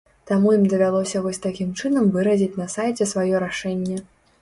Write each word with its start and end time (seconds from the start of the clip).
Таму 0.29 0.53
ім 0.57 0.63
давялося 0.71 1.21
вось 1.27 1.41
такім 1.45 1.69
чынам 1.81 2.11
выразіць 2.17 2.59
на 2.65 2.71
сайце 2.75 3.11
сваё 3.15 3.47
рашэнне. 3.49 4.05